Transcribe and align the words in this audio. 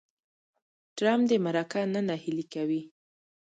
ټرمپ 0.97 1.23
دې 1.29 1.37
مرکه 1.45 1.79
نه 1.93 2.01
نهیلې 2.09 2.45
کوي. 2.53 2.81